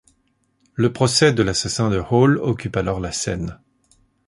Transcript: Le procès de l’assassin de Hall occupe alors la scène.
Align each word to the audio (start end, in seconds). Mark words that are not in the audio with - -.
Le 0.73 0.91
procès 0.91 1.31
de 1.31 1.43
l’assassin 1.43 1.91
de 1.91 1.99
Hall 2.09 2.39
occupe 2.41 2.75
alors 2.75 2.99
la 2.99 3.11
scène. 3.11 3.59